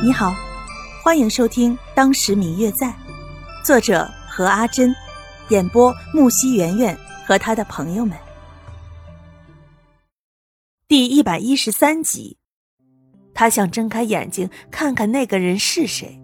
[0.00, 0.32] 你好，
[1.02, 2.86] 欢迎收听《当时明月在》，
[3.64, 4.94] 作者何阿珍，
[5.48, 8.16] 演播木西圆圆和他的朋友们。
[10.86, 12.38] 第一百一十三集，
[13.34, 16.22] 他想睁开眼睛看看那个人是谁，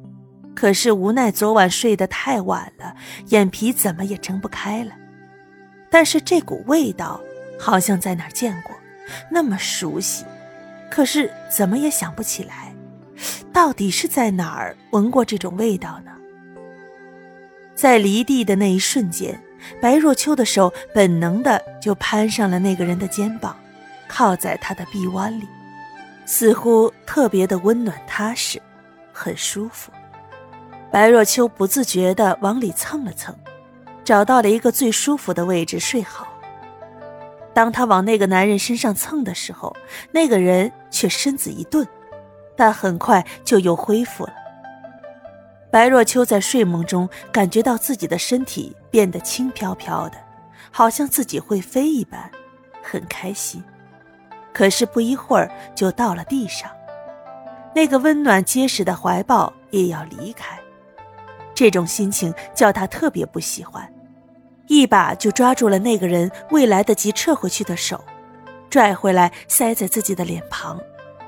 [0.54, 2.94] 可是无奈昨晚睡得太晚了，
[3.30, 4.92] 眼皮怎么也睁不开了。
[5.90, 7.20] 但是这股味道
[7.58, 8.76] 好像在哪儿见过，
[9.28, 10.24] 那么熟悉，
[10.88, 12.72] 可是怎么也想不起来。
[13.54, 16.10] 到底是在哪儿闻过这种味道呢？
[17.72, 19.40] 在离地的那一瞬间，
[19.80, 23.56] 白若秋的手本能的就攀上了那个人的肩膀，
[24.08, 25.46] 靠在他的臂弯里，
[26.26, 28.60] 似乎特别的温暖踏实，
[29.12, 29.92] 很舒服。
[30.90, 33.32] 白若秋不自觉的往里蹭了蹭，
[34.02, 36.26] 找到了一个最舒服的位置睡好。
[37.52, 39.76] 当他往那个男人身上蹭的时候，
[40.10, 41.86] 那个人却身子一顿。
[42.56, 44.32] 但很快就又恢复了。
[45.70, 50.16] 白若秋在睡梦中感觉到自己的身体变得轻飘飘的，
[50.70, 52.30] 好像自己会飞一般，
[52.82, 53.62] 很开心。
[54.52, 56.70] 可是不一会儿就到了地上，
[57.74, 60.56] 那个温暖结实的怀抱也要离开，
[61.56, 63.92] 这种心情叫他特别不喜欢，
[64.68, 68.04] 一把就抓住了那个人未来得及撤回去的手，
[68.70, 70.80] 拽回来塞在自己的脸庞。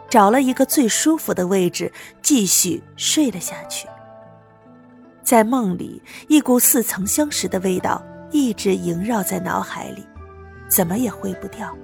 [0.08, 3.88] 找了一个最舒服的位置，继续睡了下去。
[5.22, 10.06] 在梦里，一股似曾相识的味道一直萦绕在脑海里，
[10.68, 11.76] 怎么也挥不掉，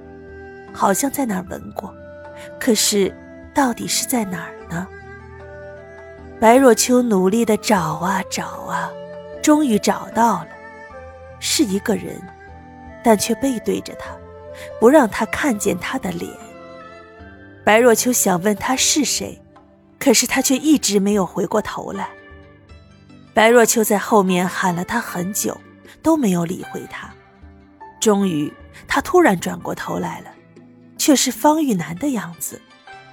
[0.72, 1.92] 好像在哪儿闻过，
[2.60, 3.12] 可是
[3.52, 4.86] 到底是在哪儿呢？
[6.40, 8.90] 白若秋努力的找啊找啊，
[9.42, 10.48] 终于找到了，
[11.40, 12.20] 是一个人，
[13.02, 14.16] 但却背对着他，
[14.78, 16.30] 不让他看见他的脸。
[17.64, 19.40] 白若秋想问他是谁，
[19.98, 22.08] 可是他却一直没有回过头来。
[23.32, 25.58] 白若秋在后面喊了他很久，
[26.02, 27.08] 都没有理会他。
[28.00, 28.52] 终于，
[28.88, 30.30] 他突然转过头来了，
[30.98, 32.60] 却是方玉楠的样子，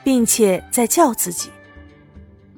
[0.04, 1.52] 并且在叫自己。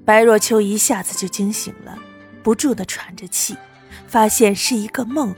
[0.05, 1.97] 白若秋一下子就惊醒了，
[2.41, 3.55] 不住的喘着气，
[4.07, 5.35] 发现是一个梦，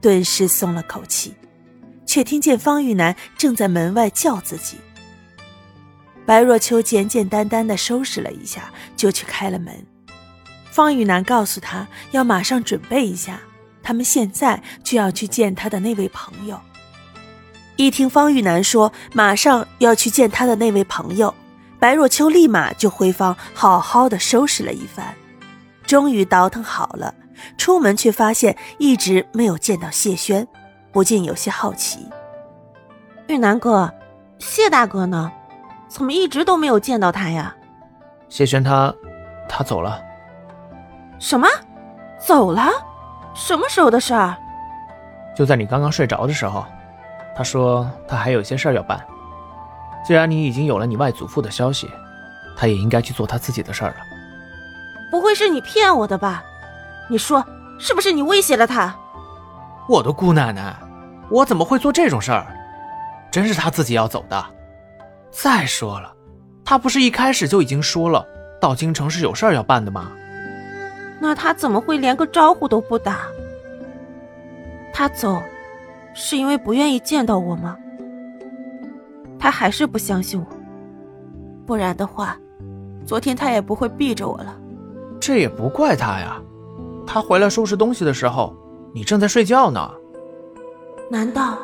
[0.00, 1.34] 顿时松了口气，
[2.06, 4.78] 却听见方玉楠正在门外叫自己。
[6.30, 9.74] 白若秋简简单单的收拾了一下，就去开了门。
[10.70, 13.40] 方玉楠告诉他要马上准备一下，
[13.82, 16.60] 他们现在就要去见他的那位朋友。
[17.74, 21.34] 一听方玉楠说马上要去见他的那位朋友，
[21.80, 25.12] 白若秋立马就回房好好的收拾了一番，
[25.84, 27.12] 终于倒腾好了。
[27.58, 30.46] 出门却发现一直没有见到谢轩，
[30.92, 32.06] 不禁有些好奇。
[33.26, 33.92] 玉楠哥，
[34.38, 35.32] 谢大哥呢？
[35.90, 37.52] 怎么一直都没有见到他呀？
[38.28, 38.94] 谢轩他，
[39.48, 40.00] 他走了。
[41.18, 41.48] 什么？
[42.24, 42.70] 走了？
[43.34, 44.36] 什么时候的事儿？
[45.34, 46.64] 就在你刚刚睡着的时候。
[47.36, 49.00] 他说他还有些事儿要办。
[50.04, 51.90] 既然你已经有了你外祖父的消息，
[52.56, 53.96] 他也应该去做他自己的事儿了。
[55.10, 56.44] 不会是你骗我的吧？
[57.08, 57.44] 你说
[57.78, 58.94] 是不是你威胁了他？
[59.88, 60.76] 我的姑奶奶，
[61.30, 62.46] 我怎么会做这种事儿？
[63.30, 64.44] 真是他自己要走的。
[65.30, 66.14] 再说了，
[66.64, 68.26] 他不是一开始就已经说了
[68.60, 70.10] 到京城是有事儿要办的吗？
[71.20, 73.20] 那他怎么会连个招呼都不打？
[74.92, 75.40] 他走，
[76.14, 77.76] 是因为不愿意见到我吗？
[79.38, 80.46] 他还是不相信我，
[81.66, 82.36] 不然的话，
[83.06, 84.56] 昨天他也不会避着我了。
[85.20, 86.40] 这也不怪他呀，
[87.06, 88.54] 他回来收拾东西的时候，
[88.92, 89.90] 你正在睡觉呢。
[91.10, 91.58] 难道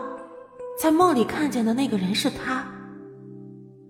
[0.79, 2.65] 在梦里看见的那个人是他？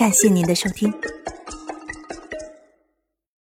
[0.00, 1.19] 感谢您的收听。